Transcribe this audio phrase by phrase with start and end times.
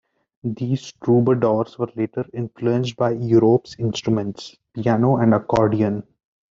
[0.43, 6.01] These troubadors were later influenced by Europe's instruments: piano and accordion.